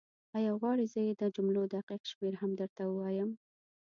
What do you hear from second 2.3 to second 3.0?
هم درته